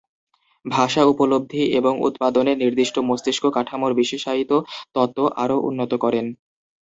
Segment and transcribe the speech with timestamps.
[0.65, 4.51] ভাষা উপলব্ধি এবং উৎপাদনে নির্দিষ্ট মস্তিষ্ক কাঠামোর বিশেষায়িত
[4.95, 6.25] তত্ত্ব আরো উন্নত করেন।